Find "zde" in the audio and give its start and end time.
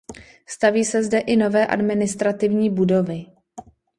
1.03-1.19